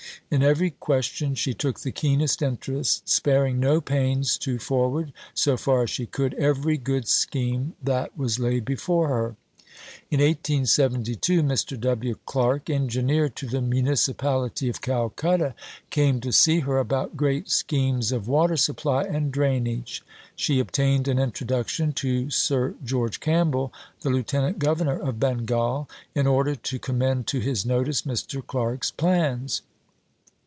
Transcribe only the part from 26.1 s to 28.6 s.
in order to commend to his notice Mr.